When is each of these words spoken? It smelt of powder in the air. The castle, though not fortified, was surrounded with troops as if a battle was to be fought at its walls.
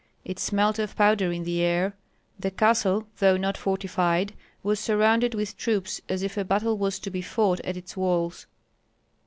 It 0.25 0.39
smelt 0.39 0.79
of 0.79 0.95
powder 0.95 1.31
in 1.31 1.43
the 1.43 1.61
air. 1.61 1.93
The 2.39 2.49
castle, 2.49 3.05
though 3.19 3.37
not 3.37 3.55
fortified, 3.55 4.33
was 4.63 4.79
surrounded 4.79 5.35
with 5.35 5.57
troops 5.57 6.01
as 6.09 6.23
if 6.23 6.37
a 6.37 6.43
battle 6.43 6.75
was 6.75 6.97
to 6.97 7.11
be 7.11 7.21
fought 7.21 7.59
at 7.59 7.77
its 7.77 7.95
walls. 7.95 8.47